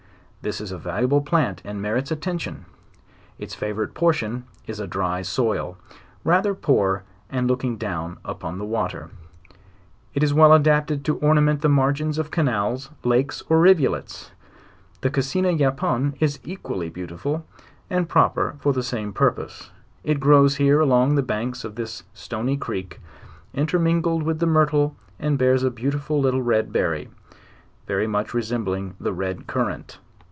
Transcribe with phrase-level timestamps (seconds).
[0.43, 2.65] This is a valuable plant and merits attention:
[3.37, 5.77] its favorite portion is a dry soil,
[6.23, 9.11] rather poor, and looking down upon the water.
[10.15, 14.31] It is well adapted to ornament the margins of canals, lakes, or rivulets.
[15.01, 17.45] The cassina yapon; is equally beautiful;
[17.87, 19.69] and proper for the same purpose:
[20.03, 22.99] it grows here along the banks of this stony creek,
[23.53, 27.09] intermingled with the myrtle and bears a beautiful lit tle red berry;
[27.85, 29.99] very much resembling the red currant.